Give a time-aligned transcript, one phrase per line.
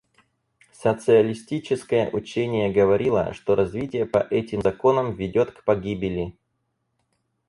[0.71, 6.35] Социалистическое учение говорило, что развитие по этим законам ведет к погибели.